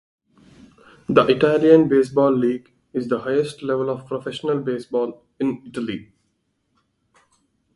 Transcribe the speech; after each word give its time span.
The 1.09 1.27
Italian 1.27 1.87
Baseball 1.87 2.31
League 2.31 2.73
is 2.91 3.07
the 3.07 3.19
highest 3.19 3.61
level 3.61 3.87
of 3.87 4.07
professional 4.07 4.59
baseball 4.59 5.21
in 5.39 5.61
Italy. 5.67 6.11